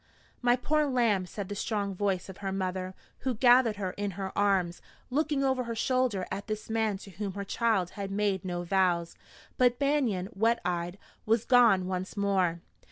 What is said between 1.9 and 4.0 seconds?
voice of her mother, who gathered her